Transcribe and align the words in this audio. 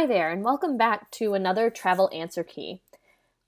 Hi 0.00 0.06
there, 0.06 0.30
and 0.30 0.42
welcome 0.42 0.78
back 0.78 1.10
to 1.10 1.34
another 1.34 1.68
travel 1.68 2.08
answer 2.10 2.42
key. 2.42 2.80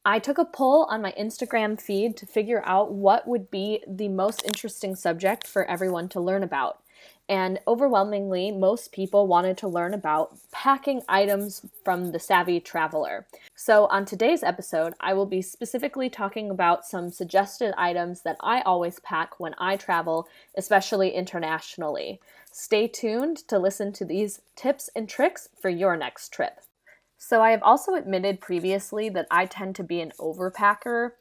I 0.04 0.18
took 0.18 0.36
a 0.36 0.44
poll 0.44 0.84
on 0.90 1.00
my 1.00 1.14
Instagram 1.18 1.80
feed 1.80 2.14
to 2.18 2.26
figure 2.26 2.62
out 2.66 2.92
what 2.92 3.26
would 3.26 3.50
be 3.50 3.82
the 3.88 4.10
most 4.10 4.44
interesting 4.44 4.94
subject 4.94 5.46
for 5.46 5.64
everyone 5.64 6.10
to 6.10 6.20
learn 6.20 6.42
about. 6.42 6.82
And 7.28 7.60
overwhelmingly, 7.68 8.50
most 8.50 8.92
people 8.92 9.26
wanted 9.26 9.56
to 9.58 9.68
learn 9.68 9.94
about 9.94 10.36
packing 10.50 11.02
items 11.08 11.64
from 11.84 12.10
the 12.10 12.18
savvy 12.18 12.58
traveler. 12.58 13.26
So, 13.54 13.86
on 13.86 14.04
today's 14.04 14.42
episode, 14.42 14.94
I 15.00 15.14
will 15.14 15.26
be 15.26 15.40
specifically 15.40 16.10
talking 16.10 16.50
about 16.50 16.84
some 16.84 17.10
suggested 17.10 17.74
items 17.78 18.22
that 18.22 18.36
I 18.40 18.60
always 18.62 18.98
pack 19.00 19.38
when 19.38 19.54
I 19.56 19.76
travel, 19.76 20.28
especially 20.56 21.10
internationally. 21.10 22.20
Stay 22.50 22.88
tuned 22.88 23.36
to 23.48 23.58
listen 23.58 23.92
to 23.92 24.04
these 24.04 24.40
tips 24.56 24.90
and 24.96 25.08
tricks 25.08 25.48
for 25.60 25.70
your 25.70 25.96
next 25.96 26.32
trip. 26.32 26.60
So, 27.18 27.40
I 27.40 27.52
have 27.52 27.62
also 27.62 27.94
admitted 27.94 28.40
previously 28.40 29.08
that 29.10 29.28
I 29.30 29.46
tend 29.46 29.76
to 29.76 29.84
be 29.84 30.00
an 30.00 30.12
overpacker. 30.18 31.12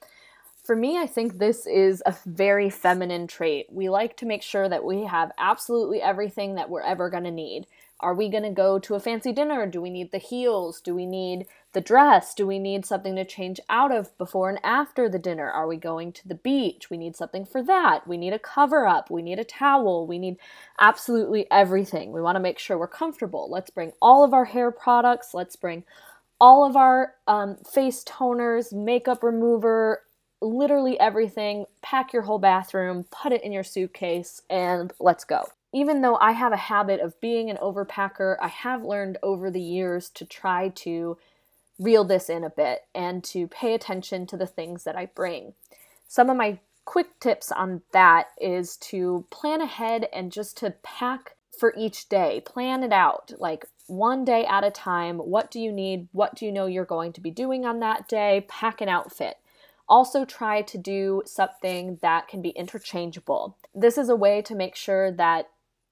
For 0.63 0.75
me, 0.75 0.99
I 0.99 1.07
think 1.07 1.37
this 1.37 1.65
is 1.65 2.03
a 2.05 2.15
very 2.25 2.69
feminine 2.69 3.25
trait. 3.25 3.65
We 3.71 3.89
like 3.89 4.15
to 4.17 4.27
make 4.27 4.43
sure 4.43 4.69
that 4.69 4.83
we 4.83 5.05
have 5.05 5.31
absolutely 5.39 6.01
everything 6.01 6.53
that 6.55 6.69
we're 6.69 6.83
ever 6.83 7.09
going 7.09 7.23
to 7.23 7.31
need. 7.31 7.65
Are 7.99 8.13
we 8.13 8.29
going 8.29 8.43
to 8.43 8.51
go 8.51 8.77
to 8.79 8.95
a 8.95 8.99
fancy 8.99 9.31
dinner? 9.31 9.65
Do 9.65 9.81
we 9.81 9.89
need 9.89 10.11
the 10.11 10.19
heels? 10.19 10.79
Do 10.79 10.93
we 10.93 11.07
need 11.07 11.47
the 11.73 11.81
dress? 11.81 12.35
Do 12.35 12.45
we 12.45 12.59
need 12.59 12.85
something 12.85 13.15
to 13.15 13.25
change 13.25 13.59
out 13.69 13.91
of 13.91 14.15
before 14.19 14.49
and 14.49 14.59
after 14.63 15.09
the 15.09 15.19
dinner? 15.19 15.49
Are 15.49 15.67
we 15.67 15.77
going 15.77 16.11
to 16.13 16.27
the 16.27 16.35
beach? 16.35 16.89
We 16.89 16.97
need 16.97 17.15
something 17.15 17.45
for 17.45 17.63
that. 17.63 18.07
We 18.07 18.17
need 18.17 18.33
a 18.33 18.39
cover 18.39 18.87
up. 18.87 19.09
We 19.09 19.21
need 19.23 19.39
a 19.39 19.43
towel. 19.43 20.05
We 20.05 20.19
need 20.19 20.37
absolutely 20.79 21.45
everything. 21.49 22.11
We 22.11 22.21
want 22.21 22.35
to 22.35 22.39
make 22.39 22.59
sure 22.59 22.77
we're 22.77 22.87
comfortable. 22.87 23.49
Let's 23.49 23.71
bring 23.71 23.93
all 23.99 24.23
of 24.23 24.33
our 24.33 24.45
hair 24.45 24.71
products. 24.71 25.33
Let's 25.33 25.55
bring 25.55 25.83
all 26.39 26.65
of 26.65 26.75
our 26.75 27.13
um, 27.27 27.57
face 27.57 28.03
toners, 28.03 28.73
makeup 28.73 29.21
remover, 29.23 30.01
literally 30.41 30.99
everything, 30.99 31.65
pack 31.81 32.13
your 32.13 32.23
whole 32.23 32.39
bathroom, 32.39 33.05
put 33.11 33.31
it 33.31 33.43
in 33.43 33.51
your 33.51 33.63
suitcase, 33.63 34.41
and 34.49 34.91
let's 34.99 35.23
go. 35.23 35.43
Even 35.73 36.01
though 36.01 36.17
I 36.17 36.31
have 36.31 36.51
a 36.51 36.57
habit 36.57 36.99
of 36.99 37.19
being 37.21 37.49
an 37.49 37.57
overpacker, 37.57 38.35
I 38.41 38.49
have 38.49 38.83
learned 38.83 39.17
over 39.23 39.49
the 39.49 39.61
years 39.61 40.09
to 40.09 40.25
try 40.25 40.69
to 40.69 41.17
reel 41.79 42.03
this 42.03 42.29
in 42.29 42.43
a 42.43 42.49
bit 42.49 42.81
and 42.93 43.23
to 43.25 43.47
pay 43.47 43.73
attention 43.73 44.27
to 44.27 44.37
the 44.37 44.45
things 44.47 44.83
that 44.83 44.95
I 44.95 45.05
bring. 45.07 45.53
Some 46.07 46.29
of 46.29 46.37
my 46.37 46.59
quick 46.85 47.19
tips 47.19 47.51
on 47.51 47.81
that 47.93 48.27
is 48.39 48.75
to 48.77 49.25
plan 49.29 49.61
ahead 49.61 50.07
and 50.11 50.31
just 50.31 50.57
to 50.57 50.75
pack 50.83 51.35
for 51.57 51.73
each 51.77 52.09
day. 52.09 52.41
Plan 52.45 52.83
it 52.83 52.91
out, 52.91 53.31
like 53.37 53.65
one 53.87 54.25
day 54.25 54.45
at 54.45 54.63
a 54.63 54.71
time. 54.71 55.19
What 55.19 55.51
do 55.51 55.59
you 55.59 55.71
need? 55.71 56.07
What 56.11 56.35
do 56.35 56.45
you 56.45 56.51
know 56.51 56.65
you're 56.65 56.85
going 56.85 57.13
to 57.13 57.21
be 57.21 57.31
doing 57.31 57.65
on 57.65 57.79
that 57.79 58.07
day? 58.07 58.45
Pack 58.47 58.81
an 58.81 58.89
outfit. 58.89 59.37
Also, 59.91 60.23
try 60.23 60.61
to 60.61 60.77
do 60.77 61.21
something 61.25 61.99
that 62.01 62.29
can 62.29 62.41
be 62.41 62.51
interchangeable. 62.51 63.57
This 63.75 63.97
is 63.97 64.07
a 64.07 64.15
way 64.15 64.41
to 64.41 64.55
make 64.55 64.73
sure 64.73 65.11
that 65.11 65.49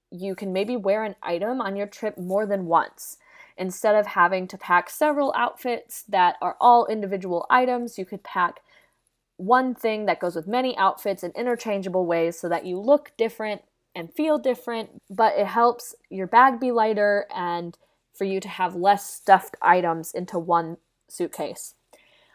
you 0.10 0.36
can 0.36 0.54
maybe 0.54 0.78
wear 0.78 1.04
an 1.04 1.16
item 1.22 1.60
on 1.60 1.76
your 1.76 1.86
trip 1.86 2.18
more 2.18 2.46
than 2.46 2.66
once. 2.66 3.18
Instead 3.58 3.96
of 3.96 4.08
having 4.08 4.48
to 4.48 4.58
pack 4.58 4.90
several 4.90 5.34
outfits 5.36 6.04
that 6.08 6.38
are 6.42 6.56
all 6.62 6.86
individual 6.86 7.46
items, 7.50 7.98
you 7.98 8.06
could 8.06 8.24
pack 8.24 8.62
one 9.36 9.76
thing 9.76 10.06
that 10.06 10.22
goes 10.22 10.34
with 10.34 10.48
many 10.48 10.78
outfits 10.78 11.22
in 11.22 11.32
interchangeable 11.32 12.06
ways 12.06 12.40
so 12.40 12.48
that 12.48 12.66
you 12.66 12.80
look 12.80 13.12
different 13.18 13.64
and 13.94 14.14
feel 14.14 14.38
different, 14.38 15.02
but 15.10 15.38
it 15.38 15.48
helps 15.48 15.94
your 16.10 16.28
bag 16.28 16.58
be 16.58 16.72
lighter 16.72 17.26
and 17.36 17.78
for 18.14 18.24
you 18.24 18.40
to 18.40 18.48
have 18.48 18.76
less 18.76 19.14
stuffed 19.14 19.58
items 19.62 20.14
into 20.14 20.40
one 20.40 20.78
suitcase. 21.10 21.76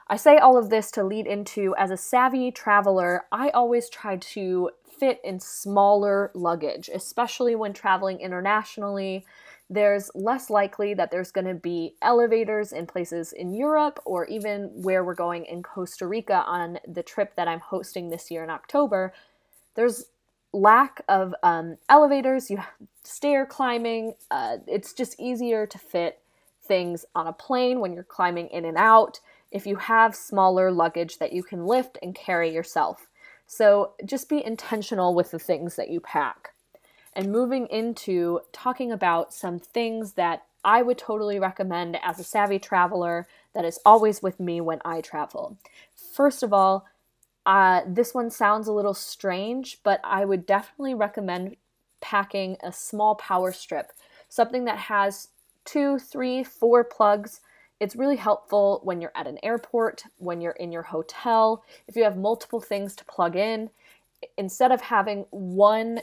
I 0.07 0.17
say 0.17 0.37
all 0.37 0.59
of 0.59 0.69
this 0.69 0.91
to 0.93 1.05
lead 1.05 1.27
into 1.27 1.75
as 1.77 1.91
a 1.91 1.97
savvy 1.97 2.51
traveler, 2.51 3.25
I 3.33 3.49
always 3.51 3.89
try 3.89 4.17
to 4.17 4.71
fit 4.99 5.21
in 5.25 5.41
smaller 5.41 6.31
luggage, 6.35 6.91
especially 6.93 7.55
when 7.55 7.73
traveling 7.73 8.21
internationally. 8.21 9.25
There's 9.71 10.11
less 10.15 10.51
likely 10.51 10.93
that 10.95 11.11
there's 11.11 11.33
going 11.33 11.47
to 11.47 11.55
be 11.55 11.95
elevators 12.03 12.73
in 12.73 12.87
places 12.87 13.33
in 13.33 13.55
Europe 13.55 13.99
or 14.05 14.27
even 14.27 14.71
where 14.75 15.03
we're 15.03 15.15
going 15.15 15.47
in 15.47 15.63
Costa 15.63 16.07
Rica 16.07 16.45
on 16.47 16.79
the 16.87 17.03
trip 17.03 17.35
that 17.37 17.49
I'm 17.49 17.61
hosting 17.61 18.11
this 18.11 18.31
year 18.31 18.45
in 18.45 18.51
October. 18.51 19.15
There's 19.75 20.05
lack 20.53 21.01
of 21.09 21.35
um, 21.43 21.79
elevators, 21.89 22.51
you 22.51 22.59
have 22.59 22.69
stair 23.03 23.47
climbing. 23.47 24.15
Uh, 24.31 24.59
it's 24.67 24.93
just 24.93 25.19
easier 25.19 25.67
to 25.67 25.79
fit 25.79 26.21
things 26.67 27.05
on 27.15 27.27
a 27.27 27.33
plane 27.33 27.81
when 27.81 27.93
you're 27.93 28.03
climbing 28.03 28.49
in 28.49 28.65
and 28.65 28.77
out 28.77 29.21
if 29.51 29.67
you 29.67 29.77
have 29.77 30.17
smaller 30.17 30.71
luggage 30.73 31.19
that 31.19 31.33
you 31.33 31.43
can 31.43 31.67
lift 31.67 31.99
and 32.03 32.15
carry 32.15 32.53
yourself. 32.53 33.09
So 33.47 33.93
just 34.05 34.29
be 34.29 34.45
intentional 34.45 35.15
with 35.15 35.31
the 35.31 35.39
things 35.39 35.77
that 35.77 35.91
you 35.91 36.01
pack. 36.01 36.55
And 37.15 37.31
moving 37.31 37.67
into 37.69 38.41
talking 38.53 38.91
about 38.91 39.33
some 39.33 39.61
things 39.61 40.15
that 40.15 40.43
I 40.65 40.83
would 40.83 40.99
totally 40.99 41.39
recommend 41.39 41.99
as 42.03 42.19
a 42.19 42.25
savvy 42.25 42.59
traveler 42.59 43.29
that 43.55 43.65
is 43.65 43.79
always 43.85 44.23
with 44.23 44.41
me 44.41 44.61
when 44.61 44.81
I 44.85 45.01
travel. 45.01 45.57
First 45.95 46.43
of 46.43 46.53
all, 46.53 46.87
uh, 47.47 47.83
this 47.87 48.15
one 48.15 48.31
sounds 48.31 48.67
a 48.67 48.73
little 48.73 48.95
strange, 48.95 49.79
but 49.85 50.01
I 50.03 50.25
would 50.25 50.47
definitely 50.47 50.95
recommend 50.95 51.57
packing 52.01 52.57
a 52.63 52.73
small 52.73 53.15
power 53.15 53.53
strip, 53.53 53.93
something 54.29 54.65
that 54.65 54.79
has 54.79 55.29
two, 55.65 55.99
three, 55.99 56.45
four 56.45 56.85
plugs 56.85 57.41
it's 57.81 57.97
really 57.97 58.17
helpful 58.17 58.81
when 58.85 59.01
you're 59.01 59.13
at 59.15 59.27
an 59.27 59.39
airport, 59.43 60.05
when 60.19 60.41
you're 60.41 60.53
in 60.53 60.73
your 60.73 60.83
hotel, 60.83 61.65
if 61.89 61.97
you 61.97 62.05
have 62.05 62.17
multiple 62.17 62.61
things 62.61 62.95
to 62.97 63.05
plug 63.05 63.37
in. 63.37 63.71
Instead 64.39 64.73
of 64.73 64.81
having 64.81 65.27
one 65.31 66.01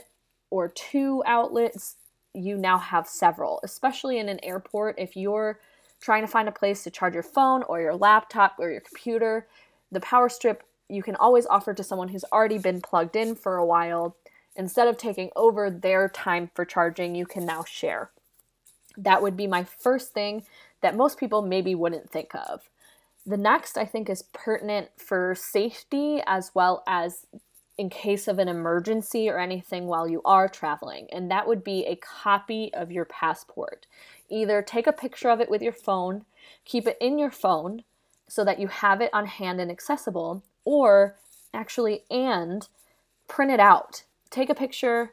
or 0.50 0.68
two 0.68 1.22
outlets, 1.26 1.96
you 2.34 2.56
now 2.56 2.78
have 2.78 3.08
several, 3.08 3.58
especially 3.64 4.18
in 4.18 4.28
an 4.28 4.38
airport. 4.44 4.98
If 4.98 5.16
you're 5.16 5.60
trying 6.00 6.22
to 6.22 6.28
find 6.28 6.48
a 6.48 6.52
place 6.52 6.84
to 6.84 6.90
charge 6.90 7.14
your 7.14 7.22
phone 7.22 7.62
or 7.64 7.80
your 7.80 7.96
laptop 7.96 8.56
or 8.58 8.70
your 8.70 8.80
computer, 8.80 9.48
the 9.90 10.00
power 10.00 10.28
strip 10.28 10.62
you 10.88 11.02
can 11.02 11.16
always 11.16 11.46
offer 11.46 11.72
to 11.72 11.82
someone 11.82 12.08
who's 12.08 12.24
already 12.32 12.58
been 12.58 12.80
plugged 12.80 13.16
in 13.16 13.34
for 13.34 13.56
a 13.56 13.64
while. 13.64 14.14
Instead 14.56 14.88
of 14.88 14.98
taking 14.98 15.30
over 15.34 15.70
their 15.70 16.08
time 16.08 16.50
for 16.54 16.66
charging, 16.66 17.14
you 17.14 17.24
can 17.24 17.46
now 17.46 17.64
share. 17.64 18.10
That 18.96 19.22
would 19.22 19.36
be 19.36 19.46
my 19.46 19.64
first 19.64 20.12
thing 20.12 20.44
that 20.80 20.96
most 20.96 21.18
people 21.18 21.42
maybe 21.42 21.74
wouldn't 21.74 22.10
think 22.10 22.34
of. 22.34 22.68
The 23.24 23.36
next, 23.36 23.78
I 23.78 23.84
think, 23.84 24.10
is 24.10 24.24
pertinent 24.32 24.88
for 24.96 25.34
safety 25.34 26.22
as 26.26 26.50
well 26.54 26.82
as 26.86 27.26
in 27.78 27.88
case 27.88 28.28
of 28.28 28.38
an 28.38 28.48
emergency 28.48 29.28
or 29.28 29.38
anything 29.38 29.86
while 29.86 30.08
you 30.08 30.20
are 30.24 30.48
traveling, 30.48 31.08
and 31.12 31.30
that 31.30 31.46
would 31.46 31.64
be 31.64 31.86
a 31.86 31.96
copy 31.96 32.72
of 32.74 32.92
your 32.92 33.04
passport. 33.06 33.86
Either 34.28 34.60
take 34.60 34.86
a 34.86 34.92
picture 34.92 35.30
of 35.30 35.40
it 35.40 35.50
with 35.50 35.62
your 35.62 35.72
phone, 35.72 36.24
keep 36.64 36.86
it 36.86 36.98
in 37.00 37.18
your 37.18 37.30
phone 37.30 37.82
so 38.28 38.44
that 38.44 38.58
you 38.58 38.68
have 38.68 39.00
it 39.00 39.10
on 39.12 39.26
hand 39.26 39.60
and 39.60 39.70
accessible, 39.70 40.42
or 40.64 41.16
actually, 41.54 42.02
and 42.10 42.68
print 43.28 43.50
it 43.50 43.60
out. 43.60 44.04
Take 44.30 44.50
a 44.50 44.54
picture, 44.54 45.12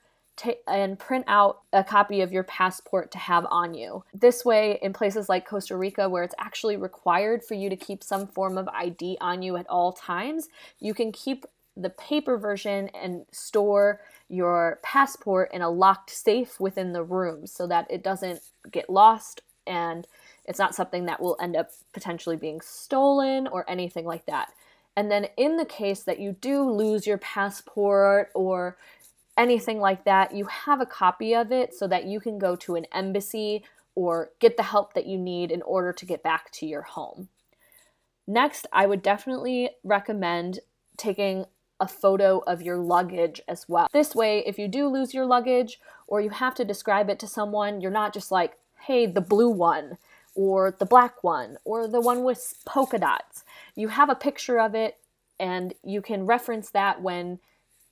and 0.67 0.97
print 0.97 1.25
out 1.27 1.61
a 1.73 1.83
copy 1.83 2.21
of 2.21 2.31
your 2.31 2.43
passport 2.43 3.11
to 3.11 3.17
have 3.17 3.45
on 3.49 3.73
you. 3.73 4.03
This 4.13 4.43
way, 4.45 4.79
in 4.81 4.93
places 4.93 5.29
like 5.29 5.47
Costa 5.47 5.75
Rica, 5.75 6.09
where 6.09 6.23
it's 6.23 6.35
actually 6.37 6.77
required 6.77 7.43
for 7.43 7.55
you 7.55 7.69
to 7.69 7.75
keep 7.75 8.03
some 8.03 8.27
form 8.27 8.57
of 8.57 8.67
ID 8.69 9.17
on 9.21 9.41
you 9.41 9.57
at 9.57 9.67
all 9.67 9.93
times, 9.93 10.49
you 10.79 10.93
can 10.93 11.11
keep 11.11 11.45
the 11.75 11.89
paper 11.89 12.37
version 12.37 12.89
and 12.89 13.25
store 13.31 14.01
your 14.27 14.79
passport 14.83 15.49
in 15.53 15.61
a 15.61 15.69
locked 15.69 16.09
safe 16.09 16.59
within 16.59 16.93
the 16.93 17.03
room 17.03 17.47
so 17.47 17.65
that 17.67 17.87
it 17.89 18.03
doesn't 18.03 18.41
get 18.71 18.89
lost 18.89 19.41
and 19.65 20.07
it's 20.45 20.59
not 20.59 20.75
something 20.75 21.05
that 21.05 21.21
will 21.21 21.37
end 21.39 21.55
up 21.55 21.69
potentially 21.93 22.35
being 22.35 22.59
stolen 22.59 23.47
or 23.47 23.69
anything 23.69 24.05
like 24.05 24.25
that. 24.25 24.51
And 24.95 25.09
then, 25.09 25.27
in 25.37 25.57
the 25.57 25.65
case 25.65 26.03
that 26.03 26.19
you 26.19 26.33
do 26.33 26.69
lose 26.69 27.07
your 27.07 27.19
passport 27.19 28.31
or 28.33 28.77
anything 29.39 29.79
like 29.79 30.03
that, 30.03 30.35
you 30.35 30.45
have 30.45 30.81
a 30.81 30.85
copy 30.85 31.33
of 31.33 31.51
it 31.51 31.73
so 31.73 31.87
that 31.87 32.05
you 32.05 32.19
can 32.19 32.37
go 32.37 32.55
to 32.57 32.75
an 32.75 32.85
embassy 32.93 33.63
or 33.95 34.29
get 34.39 34.57
the 34.57 34.63
help 34.63 34.93
that 34.93 35.07
you 35.07 35.17
need 35.17 35.49
in 35.49 35.61
order 35.63 35.91
to 35.93 36.05
get 36.05 36.21
back 36.21 36.51
to 36.51 36.65
your 36.65 36.83
home. 36.83 37.29
Next, 38.27 38.67
I 38.71 38.85
would 38.85 39.01
definitely 39.01 39.71
recommend 39.83 40.59
taking 40.97 41.45
a 41.79 41.87
photo 41.87 42.43
of 42.45 42.61
your 42.61 42.77
luggage 42.77 43.41
as 43.47 43.67
well. 43.67 43.87
This 43.91 44.13
way, 44.13 44.43
if 44.45 44.59
you 44.59 44.67
do 44.67 44.87
lose 44.87 45.13
your 45.13 45.25
luggage 45.25 45.79
or 46.07 46.21
you 46.21 46.29
have 46.29 46.53
to 46.55 46.65
describe 46.65 47.09
it 47.09 47.19
to 47.19 47.27
someone, 47.27 47.81
you're 47.81 47.89
not 47.89 48.13
just 48.13 48.31
like, 48.31 48.57
hey, 48.81 49.05
the 49.05 49.21
blue 49.21 49.49
one 49.49 49.97
or 50.35 50.75
the 50.77 50.85
black 50.85 51.23
one 51.23 51.57
or 51.63 51.87
the 51.87 52.01
one 52.01 52.23
with 52.23 52.55
polka 52.65 52.99
dots. 52.99 53.43
You 53.75 53.87
have 53.87 54.09
a 54.09 54.15
picture 54.15 54.59
of 54.59 54.75
it 54.75 54.97
and 55.39 55.73
you 55.83 56.01
can 56.01 56.25
reference 56.25 56.69
that 56.71 57.01
when 57.01 57.39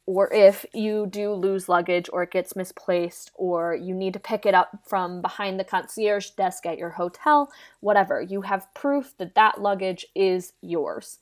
or 0.08 0.34
if 0.34 0.66
you 0.74 1.06
do 1.06 1.34
lose 1.34 1.68
luggage 1.68 2.10
or 2.14 2.24
it 2.24 2.32
gets 2.32 2.56
misplaced 2.56 3.30
or 3.36 3.76
you 3.76 3.94
need 3.94 4.14
to 4.14 4.20
pick 4.20 4.46
it 4.46 4.56
up 4.56 4.80
from 4.88 5.22
behind 5.22 5.60
the 5.60 5.66
concierge 5.66 6.30
desk 6.32 6.66
at 6.66 6.78
your 6.78 6.92
hotel, 6.92 7.52
whatever, 7.82 8.22
you 8.22 8.42
have 8.42 8.74
proof 8.74 9.14
that 9.18 9.36
that 9.36 9.62
luggage 9.62 10.06
is 10.16 10.54
yours. 10.62 11.20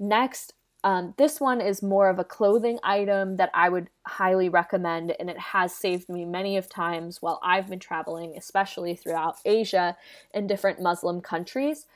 Next, 0.00 0.54
um, 0.84 1.12
this 1.18 1.38
one 1.38 1.60
is 1.60 1.82
more 1.82 2.08
of 2.08 2.18
a 2.18 2.24
clothing 2.24 2.78
item 2.82 3.36
that 3.36 3.50
I 3.52 3.68
would 3.68 3.88
highly 4.06 4.48
recommend, 4.48 5.14
and 5.20 5.28
it 5.28 5.38
has 5.38 5.74
saved 5.74 6.08
me 6.08 6.24
many 6.24 6.56
of 6.56 6.68
times 6.68 7.20
while 7.20 7.40
I've 7.42 7.68
been 7.68 7.78
traveling, 7.78 8.34
especially 8.36 8.96
throughout 8.96 9.36
Asia 9.44 9.96
and 10.32 10.48
different 10.48 10.80
Muslim 10.80 11.20
countries. 11.20 11.86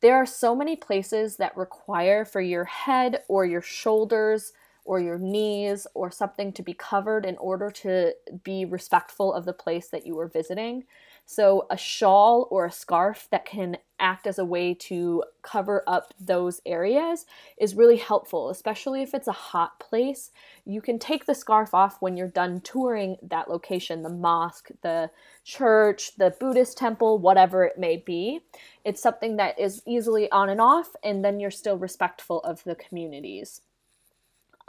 There 0.00 0.16
are 0.16 0.26
so 0.26 0.56
many 0.56 0.74
places 0.74 1.36
that 1.36 1.56
require 1.56 2.24
for 2.24 2.40
your 2.40 2.64
head 2.64 3.22
or 3.28 3.44
your 3.44 3.62
shoulders 3.62 4.52
or 4.84 5.00
your 5.00 5.18
knees 5.18 5.86
or 5.94 6.10
something 6.10 6.52
to 6.52 6.62
be 6.62 6.74
covered 6.74 7.24
in 7.24 7.36
order 7.38 7.70
to 7.70 8.12
be 8.42 8.64
respectful 8.64 9.32
of 9.32 9.44
the 9.44 9.52
place 9.52 9.88
that 9.88 10.06
you 10.06 10.14
were 10.14 10.28
visiting. 10.28 10.84
So, 11.26 11.66
a 11.70 11.76
shawl 11.76 12.48
or 12.50 12.66
a 12.66 12.72
scarf 12.72 13.28
that 13.30 13.44
can 13.44 13.76
act 14.00 14.26
as 14.26 14.38
a 14.38 14.44
way 14.44 14.74
to 14.74 15.22
cover 15.42 15.84
up 15.86 16.12
those 16.18 16.60
areas 16.66 17.24
is 17.56 17.76
really 17.76 17.98
helpful, 17.98 18.50
especially 18.50 19.02
if 19.02 19.14
it's 19.14 19.28
a 19.28 19.32
hot 19.32 19.78
place. 19.78 20.32
You 20.64 20.80
can 20.80 20.98
take 20.98 21.26
the 21.26 21.34
scarf 21.34 21.72
off 21.72 21.98
when 22.00 22.16
you're 22.16 22.26
done 22.26 22.60
touring 22.62 23.16
that 23.22 23.48
location 23.48 24.02
the 24.02 24.08
mosque, 24.08 24.70
the 24.82 25.10
church, 25.44 26.16
the 26.16 26.34
Buddhist 26.40 26.76
temple, 26.76 27.18
whatever 27.18 27.64
it 27.64 27.78
may 27.78 27.98
be. 27.98 28.40
It's 28.84 29.00
something 29.00 29.36
that 29.36 29.58
is 29.60 29.82
easily 29.86 30.28
on 30.32 30.48
and 30.48 30.60
off, 30.60 30.88
and 31.04 31.24
then 31.24 31.38
you're 31.38 31.52
still 31.52 31.78
respectful 31.78 32.40
of 32.40 32.64
the 32.64 32.74
communities. 32.74 33.60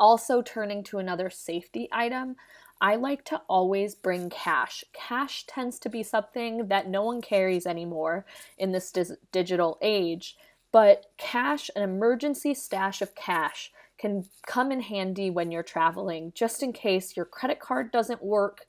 Also, 0.01 0.41
turning 0.41 0.83
to 0.85 0.97
another 0.97 1.29
safety 1.29 1.87
item, 1.91 2.35
I 2.81 2.95
like 2.95 3.23
to 3.25 3.39
always 3.47 3.93
bring 3.93 4.31
cash. 4.31 4.83
Cash 4.93 5.45
tends 5.45 5.77
to 5.77 5.89
be 5.89 6.01
something 6.01 6.69
that 6.69 6.89
no 6.89 7.03
one 7.03 7.21
carries 7.21 7.67
anymore 7.67 8.25
in 8.57 8.71
this 8.71 8.91
dis- 8.91 9.13
digital 9.31 9.77
age, 9.79 10.35
but 10.71 11.05
cash, 11.19 11.69
an 11.75 11.83
emergency 11.83 12.55
stash 12.55 13.03
of 13.03 13.13
cash, 13.13 13.71
can 13.99 14.25
come 14.47 14.71
in 14.71 14.81
handy 14.81 15.29
when 15.29 15.51
you're 15.51 15.61
traveling, 15.61 16.31
just 16.33 16.63
in 16.63 16.73
case 16.73 17.15
your 17.15 17.25
credit 17.25 17.59
card 17.59 17.91
doesn't 17.91 18.23
work. 18.23 18.65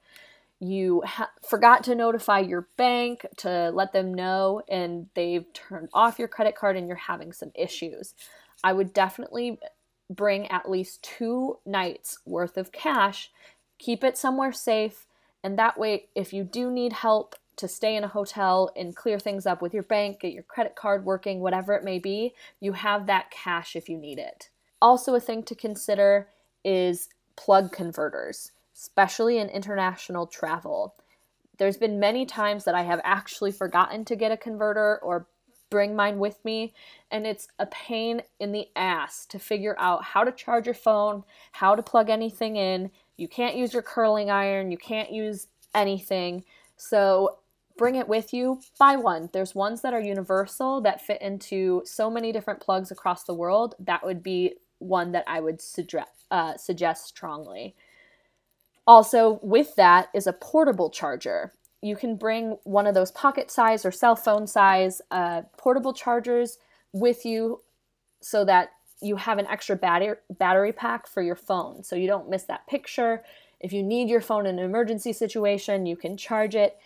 You 0.61 1.01
ha- 1.07 1.33
forgot 1.49 1.83
to 1.85 1.95
notify 1.95 2.41
your 2.41 2.69
bank 2.77 3.25
to 3.39 3.71
let 3.71 3.95
them 3.95 4.13
know, 4.13 4.61
and 4.69 5.07
they've 5.15 5.51
turned 5.55 5.89
off 5.95 6.19
your 6.19 6.29
credit 6.29 6.57
card 6.57 6.77
and 6.77 6.87
you're 6.87 6.97
having 6.97 7.33
some 7.33 7.53
issues. 7.55 8.13
I 8.63 8.75
would 8.75 8.93
definitely 8.93 9.59
bring 10.17 10.47
at 10.49 10.71
least 10.71 11.03
two 11.03 11.59
nights 11.65 12.19
worth 12.25 12.57
of 12.57 12.73
cash, 12.73 13.31
keep 13.79 14.05
it 14.05 14.19
somewhere 14.19 14.53
safe, 14.53 15.07
and 15.43 15.59
that 15.59 15.79
way, 15.79 16.07
if 16.15 16.33
you 16.33 16.45
do 16.45 16.71
need 16.71 16.93
help 16.93 17.35
to 17.57 17.69
stay 17.69 17.97
in 17.97 18.05
a 18.05 18.09
hotel 18.09 18.71
and 18.77 18.97
clear 18.97 19.19
things 19.19 19.47
up 19.47 19.61
with 19.61 19.75
your 19.75 19.83
bank, 19.83 20.21
get 20.21 20.33
your 20.33 20.43
credit 20.43 20.75
card 20.77 21.05
working, 21.05 21.41
whatever 21.41 21.75
it 21.75 21.85
may 21.85 21.99
be, 21.99 22.35
you 22.61 22.73
have 22.73 23.07
that 23.07 23.31
cash 23.31 23.77
if 23.77 23.89
you 23.89 23.99
need 23.99 24.19
it. 24.19 24.49
Also, 24.81 25.15
a 25.15 25.21
thing 25.21 25.43
to 25.45 25.55
consider 25.55 26.29
is 26.65 27.09
plug 27.37 27.73
converters, 27.73 28.53
especially 28.75 29.39
in 29.39 29.49
international 29.49 30.27
travel. 30.27 30.95
There's 31.59 31.77
been 31.77 32.01
many 32.01 32.25
times 32.25 32.65
that 32.65 32.75
I 32.75 32.83
have 32.83 33.01
actually 33.05 33.53
forgotten 33.53 34.05
to 34.07 34.17
get 34.17 34.33
a 34.33 34.37
converter 34.37 34.99
or 35.03 35.27
bring 35.73 35.97
mine 35.97 36.19
with 36.19 36.45
me. 36.45 36.75
And 37.11 37.27
it's 37.27 37.49
a 37.59 37.65
pain 37.67 38.21
in 38.39 38.53
the 38.53 38.69
ass 38.77 39.25
to 39.27 39.39
figure 39.39 39.75
out 39.79 40.05
how 40.05 40.23
to 40.23 40.31
charge 40.31 40.67
your 40.67 40.75
phone, 40.75 41.25
how 41.53 41.75
to 41.75 41.83
plug 41.83 42.11
anything 42.11 42.57
in. 42.57 42.91
You 43.17 43.27
can't 43.27 43.57
use 43.57 43.73
your 43.73 43.83
curling 43.83 44.31
iron, 44.31 44.71
you 44.71 44.77
can't 44.77 45.11
use 45.11 45.49
anything. 45.75 46.45
So 46.77 47.39
bring 47.79 47.95
it 47.95 48.07
with 48.07 48.35
you, 48.35 48.61
buy 48.79 48.97
one. 48.97 49.31
There's 49.33 49.55
ones 49.55 49.81
that 49.81 49.95
are 49.95 50.01
universal 50.01 50.83
that 50.83 51.01
fit 51.01 51.23
into 51.23 51.81
so 51.87 52.11
many 52.11 52.33
different 52.33 52.61
plugs 52.61 52.91
across 52.91 53.25
the 53.25 53.35
world. 53.35 53.75
That 53.79 54.05
would 54.05 54.23
be 54.23 54.57
one 54.79 55.13
that 55.13 55.25
I 55.27 55.41
would 55.41 55.63
suggest, 55.63 56.11
uh, 56.31 56.59
suggest 56.59 57.07
strongly. 57.07 57.75
Also, 58.87 59.41
with 59.43 59.75
that 59.77 60.09
is 60.13 60.27
a 60.27 60.35
portable 60.35 60.91
charger 60.91 61.55
you 61.83 61.97
can 61.97 62.17
bring 62.17 62.57
one 62.63 62.87
of 62.87 62.95
those 62.95 63.11
pocket 63.11 63.51
size 63.51 63.85
or 63.85 63.91
cell 63.91 64.17
phone 64.17 64.47
size 64.47 65.03
uh, 65.11 65.43
portable 65.57 65.93
chargers 65.93 66.59
with 66.93 67.27
you 67.27 67.61
so 68.21 68.45
that 68.45 68.71
you 69.01 69.17
have 69.17 69.39
an 69.39 69.47
extra 69.49 69.75
battery 69.75 70.17
battery 70.39 70.73
pack 70.73 71.09
for 71.09 71.23
your 71.23 71.35
phone. 71.35 71.83
So 71.83 71.97
you 71.97 72.07
don't 72.07 72.31
miss 72.31 72.45
that 72.45 72.67
picture. 72.69 73.25
If 73.61 73.73
you 73.73 73.83
need 73.83 74.09
your 74.09 74.21
phone 74.21 74.47
in 74.47 74.59
an 74.59 74.65
emergency 74.65 75.13
situation 75.13 75.87
you 75.87 75.97
can 75.97 76.17
charge 76.17 76.55
it. 76.55 76.79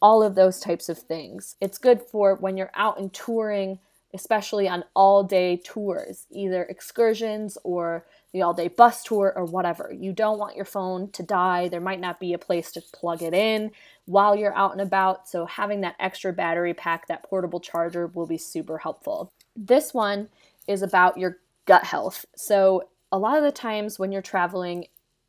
All 0.00 0.22
of 0.22 0.34
those 0.34 0.60
types 0.60 0.88
of 0.88 0.98
things. 0.98 1.56
It's 1.60 1.78
good 1.78 2.00
for 2.00 2.36
when 2.36 2.56
you're 2.56 2.70
out 2.74 2.98
and 2.98 3.12
touring 3.12 3.80
especially 4.14 4.68
on 4.68 4.84
all 4.94 5.22
day 5.24 5.60
tours 5.64 6.26
either 6.30 6.62
excursions 6.64 7.58
or 7.64 8.06
the 8.32 8.40
all 8.40 8.54
day 8.54 8.68
bus 8.68 9.02
tour 9.02 9.32
or 9.36 9.44
whatever 9.44 9.92
you 9.92 10.12
don't 10.12 10.38
want 10.38 10.56
your 10.56 10.64
phone 10.64 11.10
to 11.10 11.22
die 11.22 11.68
there 11.68 11.80
might 11.80 12.00
not 12.00 12.20
be 12.20 12.32
a 12.32 12.38
place 12.38 12.72
to 12.72 12.80
plug 12.92 13.22
it 13.22 13.34
in 13.34 13.70
while 14.06 14.36
you're 14.36 14.56
out 14.56 14.72
and 14.72 14.80
about. 14.80 15.28
So 15.28 15.46
having 15.46 15.80
that 15.82 15.96
extra 15.98 16.32
battery 16.32 16.74
pack, 16.74 17.06
that 17.08 17.22
portable 17.24 17.60
charger 17.60 18.08
will 18.08 18.26
be 18.26 18.38
super 18.38 18.78
helpful. 18.78 19.32
This 19.56 19.94
one 19.94 20.28
is 20.66 20.82
about 20.82 21.18
your 21.18 21.38
gut 21.66 21.84
health. 21.84 22.24
So 22.36 22.88
a 23.12 23.18
lot 23.18 23.38
of 23.38 23.44
the 23.44 23.52
times 23.52 23.98
when 23.98 24.12
you're 24.12 24.22
traveling, 24.22 24.86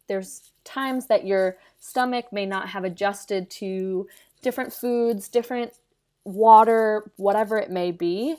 there's 0.08 0.52
times 0.64 1.08
that 1.08 1.26
your 1.26 1.58
stomach 1.80 2.32
may 2.32 2.46
not 2.46 2.70
have 2.70 2.84
adjusted 2.84 3.50
to 3.52 4.08
different 4.42 4.74
foods, 4.74 5.30
different 5.30 5.74
water, 6.24 7.12
whatever 7.18 7.58
it 7.58 7.70
may 7.70 7.92
be. 7.92 8.36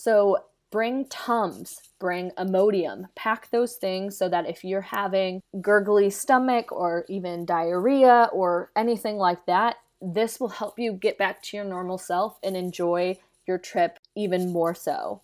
So 0.00 0.44
bring 0.70 1.04
Tums, 1.08 1.78
bring 1.98 2.30
Imodium. 2.38 3.04
Pack 3.14 3.50
those 3.50 3.74
things 3.74 4.16
so 4.16 4.30
that 4.30 4.48
if 4.48 4.64
you're 4.64 4.80
having 4.80 5.42
gurgly 5.60 6.08
stomach 6.08 6.72
or 6.72 7.04
even 7.10 7.44
diarrhea 7.44 8.30
or 8.32 8.70
anything 8.74 9.18
like 9.18 9.44
that, 9.44 9.76
this 10.00 10.40
will 10.40 10.48
help 10.48 10.78
you 10.78 10.94
get 10.94 11.18
back 11.18 11.42
to 11.42 11.58
your 11.58 11.66
normal 11.66 11.98
self 11.98 12.38
and 12.42 12.56
enjoy 12.56 13.18
your 13.46 13.58
trip 13.58 13.98
even 14.16 14.50
more 14.54 14.74
so. 14.74 15.20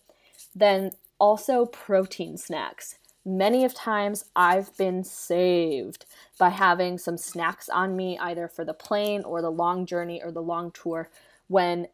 Then 0.53 0.91
also 1.19 1.65
protein 1.65 2.37
snacks. 2.37 2.99
Many 3.25 3.65
of 3.65 3.73
times 3.73 4.25
I've 4.35 4.77
been 4.77 5.03
saved 5.03 6.05
by 6.37 6.49
having 6.49 6.99
some 6.99 7.17
snacks 7.17 7.67
on 7.67 7.95
me 7.95 8.19
either 8.19 8.47
for 8.47 8.63
the 8.63 8.75
plane 8.75 9.23
or 9.23 9.41
the 9.41 9.49
long 9.49 9.87
journey 9.87 10.21
or 10.23 10.31
the 10.31 10.41
long 10.43 10.69
tour 10.69 11.09
when 11.47 11.87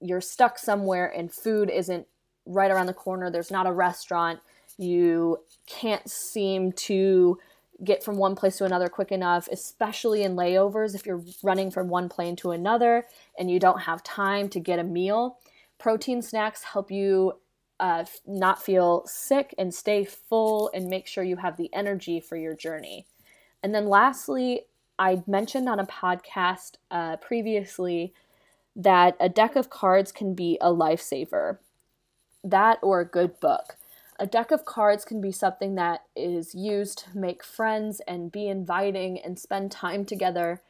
you're 0.00 0.20
stuck 0.20 0.58
somewhere 0.58 1.06
and 1.06 1.32
food 1.32 1.70
isn't 1.70 2.06
right 2.46 2.70
around 2.70 2.86
the 2.86 2.94
corner. 2.94 3.30
There's 3.30 3.50
not 3.50 3.66
a 3.66 3.72
restaurant. 3.72 4.40
You 4.78 5.38
can't 5.66 6.08
seem 6.08 6.72
to 6.72 7.38
get 7.84 8.02
from 8.02 8.16
one 8.16 8.34
place 8.34 8.58
to 8.58 8.64
another 8.64 8.88
quick 8.88 9.10
enough, 9.12 9.48
especially 9.50 10.22
in 10.22 10.36
layovers 10.36 10.94
if 10.94 11.06
you're 11.06 11.22
running 11.42 11.70
from 11.70 11.88
one 11.88 12.08
plane 12.08 12.36
to 12.36 12.50
another 12.50 13.04
and 13.38 13.50
you 13.50 13.58
don't 13.58 13.80
have 13.80 14.02
time 14.02 14.48
to 14.50 14.60
get 14.60 14.78
a 14.78 14.84
meal. 14.84 15.38
Protein 15.78 16.20
snacks 16.20 16.62
help 16.62 16.90
you 16.90 17.32
uh, 17.78 18.04
not 18.26 18.62
feel 18.62 19.02
sick 19.06 19.54
and 19.56 19.72
stay 19.72 20.04
full 20.04 20.70
and 20.74 20.88
make 20.88 21.06
sure 21.06 21.24
you 21.24 21.36
have 21.36 21.56
the 21.56 21.72
energy 21.72 22.20
for 22.20 22.36
your 22.36 22.54
journey. 22.54 23.06
And 23.62 23.74
then 23.74 23.86
lastly, 23.86 24.66
I 24.98 25.22
mentioned 25.26 25.66
on 25.68 25.80
a 25.80 25.86
podcast 25.86 26.72
uh, 26.90 27.16
previously 27.16 28.12
that 28.76 29.16
a 29.20 29.28
deck 29.28 29.56
of 29.56 29.70
cards 29.70 30.12
can 30.12 30.34
be 30.34 30.58
a 30.60 30.68
lifesaver 30.68 31.58
that 32.44 32.78
or 32.82 33.00
a 33.00 33.06
good 33.06 33.38
book. 33.40 33.76
A 34.18 34.26
deck 34.26 34.50
of 34.50 34.64
cards 34.64 35.04
can 35.04 35.20
be 35.20 35.32
something 35.32 35.76
that 35.76 36.04
is 36.14 36.54
used 36.54 36.98
to 36.98 37.18
make 37.18 37.42
friends 37.42 38.00
and 38.06 38.30
be 38.30 38.48
inviting 38.48 39.18
and 39.18 39.38
spend 39.38 39.70
time 39.70 40.04
together 40.04 40.60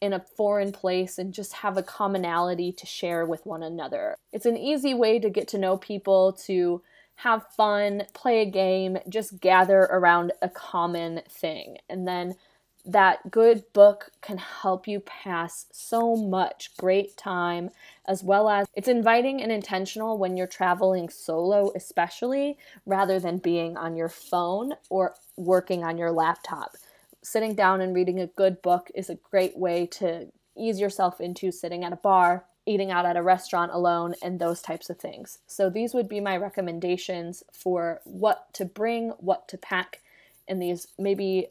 in 0.00 0.12
a 0.12 0.24
foreign 0.36 0.72
place 0.72 1.18
and 1.18 1.34
just 1.34 1.54
have 1.54 1.76
a 1.76 1.82
commonality 1.82 2.72
to 2.72 2.86
share 2.86 3.26
with 3.26 3.44
one 3.44 3.62
another. 3.62 4.16
It's 4.32 4.46
an 4.46 4.56
easy 4.56 4.94
way 4.94 5.18
to 5.18 5.28
get 5.28 5.48
to 5.48 5.58
know 5.58 5.76
people, 5.76 6.32
to 6.46 6.82
have 7.16 7.46
fun, 7.54 8.04
play 8.14 8.40
a 8.40 8.50
game, 8.50 8.98
just 9.08 9.40
gather 9.40 9.80
around 9.80 10.32
a 10.40 10.48
common 10.48 11.20
thing. 11.28 11.78
And 11.88 12.08
then 12.08 12.36
that 12.84 13.30
good 13.30 13.64
book 13.72 14.10
can 14.20 14.38
help 14.38 14.88
you 14.88 15.00
pass 15.00 15.66
so 15.70 16.16
much 16.16 16.76
great 16.76 17.16
time 17.16 17.70
as 18.06 18.22
well 18.22 18.48
as 18.48 18.66
it's 18.74 18.88
inviting 18.88 19.42
and 19.42 19.52
intentional 19.52 20.18
when 20.18 20.36
you're 20.36 20.46
traveling 20.46 21.08
solo 21.08 21.70
especially 21.74 22.56
rather 22.86 23.20
than 23.20 23.38
being 23.38 23.76
on 23.76 23.96
your 23.96 24.08
phone 24.08 24.72
or 24.88 25.14
working 25.36 25.84
on 25.84 25.98
your 25.98 26.10
laptop. 26.10 26.76
Sitting 27.22 27.54
down 27.54 27.80
and 27.80 27.94
reading 27.94 28.18
a 28.20 28.26
good 28.26 28.62
book 28.62 28.90
is 28.94 29.10
a 29.10 29.18
great 29.30 29.56
way 29.56 29.86
to 29.86 30.28
ease 30.56 30.80
yourself 30.80 31.20
into 31.20 31.52
sitting 31.52 31.84
at 31.84 31.92
a 31.92 31.96
bar 31.96 32.44
eating 32.66 32.90
out 32.90 33.06
at 33.06 33.16
a 33.16 33.22
restaurant 33.22 33.72
alone 33.72 34.14
and 34.22 34.38
those 34.38 34.62
types 34.62 34.90
of 34.90 34.98
things. 34.98 35.38
So 35.46 35.70
these 35.70 35.94
would 35.94 36.08
be 36.08 36.20
my 36.20 36.36
recommendations 36.36 37.42
for 37.52 38.00
what 38.04 38.52
to 38.54 38.64
bring 38.64 39.10
what 39.18 39.48
to 39.48 39.58
pack 39.58 40.00
in 40.46 40.58
these 40.58 40.86
maybe 40.98 41.48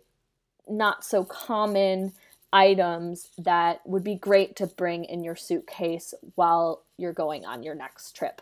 not 0.69 1.03
so 1.03 1.23
common 1.23 2.13
items 2.51 3.29
that 3.37 3.81
would 3.85 4.03
be 4.03 4.15
great 4.15 4.55
to 4.55 4.67
bring 4.67 5.05
in 5.05 5.23
your 5.23 5.35
suitcase 5.35 6.13
while 6.35 6.83
you're 6.97 7.13
going 7.13 7.45
on 7.45 7.63
your 7.63 7.75
next 7.75 8.15
trip. 8.15 8.41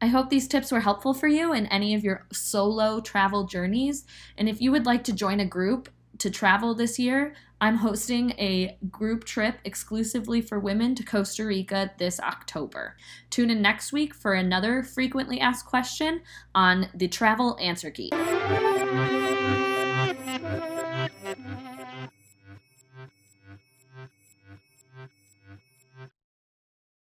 I 0.00 0.06
hope 0.06 0.30
these 0.30 0.46
tips 0.46 0.70
were 0.70 0.80
helpful 0.80 1.12
for 1.12 1.26
you 1.26 1.52
in 1.52 1.66
any 1.66 1.94
of 1.94 2.04
your 2.04 2.26
solo 2.32 3.00
travel 3.00 3.44
journeys. 3.44 4.04
And 4.36 4.48
if 4.48 4.60
you 4.60 4.70
would 4.70 4.86
like 4.86 5.02
to 5.04 5.12
join 5.12 5.40
a 5.40 5.44
group 5.44 5.88
to 6.18 6.30
travel 6.30 6.74
this 6.74 6.98
year, 6.98 7.34
I'm 7.60 7.76
hosting 7.76 8.30
a 8.32 8.78
group 8.88 9.24
trip 9.24 9.56
exclusively 9.64 10.40
for 10.40 10.60
women 10.60 10.94
to 10.94 11.02
Costa 11.02 11.44
Rica 11.44 11.90
this 11.98 12.20
October. 12.20 12.96
Tune 13.30 13.50
in 13.50 13.60
next 13.60 13.92
week 13.92 14.14
for 14.14 14.34
another 14.34 14.84
frequently 14.84 15.40
asked 15.40 15.66
question 15.66 16.22
on 16.54 16.88
the 16.94 17.08
Travel 17.08 17.58
Answer 17.60 17.90
Key. 17.90 18.10